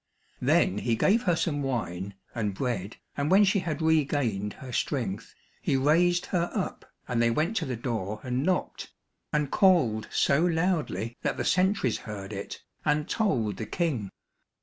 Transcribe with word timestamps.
Then 0.41 0.79
he 0.79 0.95
gave 0.95 1.21
her 1.29 1.35
some 1.35 1.61
wine 1.61 2.15
and 2.33 2.55
bread, 2.55 2.97
and 3.15 3.29
when 3.29 3.43
she 3.43 3.59
had 3.59 3.83
regained 3.83 4.53
her 4.53 4.71
strength, 4.71 5.35
he 5.61 5.77
raised 5.77 6.25
her 6.33 6.49
up 6.55 6.91
and 7.07 7.21
they 7.21 7.29
went 7.29 7.55
to 7.57 7.65
the 7.67 7.75
door 7.75 8.19
and 8.23 8.41
knocked, 8.41 8.89
and 9.31 9.51
called 9.51 10.07
so 10.09 10.43
loudly 10.43 11.17
that 11.21 11.37
the 11.37 11.45
sentries 11.45 11.99
heard 11.99 12.33
it, 12.33 12.63
and 12.83 13.07
told 13.07 13.57
the 13.57 13.67
King. 13.67 14.09